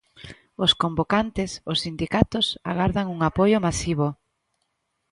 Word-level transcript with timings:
Os 0.63 0.71
convocantes, 0.83 1.51
os 1.71 1.81
sindicatos, 1.85 2.45
agardan 2.71 3.07
un 3.15 3.19
apoio 3.29 3.57
masivo. 3.67 4.07